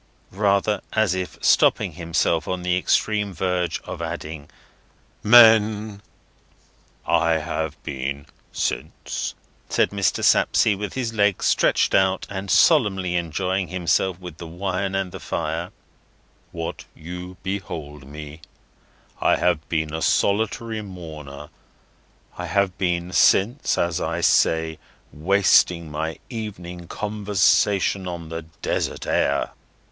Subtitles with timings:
[0.31, 6.01] —rather as if stopping himself on the extreme verge of adding—"men!"
[7.05, 9.35] "I have been since,"
[9.69, 10.23] says Mr.
[10.23, 15.19] Sapsea, with his legs stretched out, and solemnly enjoying himself with the wine and the
[15.19, 15.69] fire,
[16.51, 18.41] "what you behold me;
[19.21, 21.49] I have been since a solitary mourner;
[22.39, 24.79] I have been since, as I say,
[25.13, 29.51] wasting my evening conversation on the desert air.